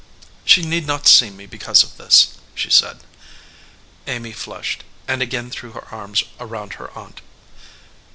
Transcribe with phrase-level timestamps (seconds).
[0.43, 3.01] "She need not see me because of this," she said.
[4.07, 7.21] Amy flushed, and again threw her arms around* her aunt.